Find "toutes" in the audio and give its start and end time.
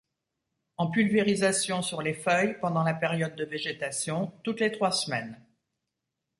4.43-4.59